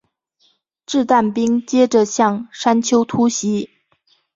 [0.87, 3.69] 掷弹兵接着向山丘突袭。